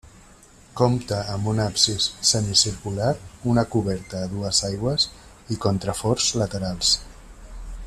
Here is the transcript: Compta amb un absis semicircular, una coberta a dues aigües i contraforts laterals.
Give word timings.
Compta 0.79 1.17
amb 1.33 1.49
un 1.51 1.59
absis 1.65 2.07
semicircular, 2.29 3.11
una 3.53 3.65
coberta 3.77 4.23
a 4.23 4.31
dues 4.33 4.63
aigües 4.71 5.07
i 5.57 5.59
contraforts 5.67 6.33
laterals. 6.45 6.97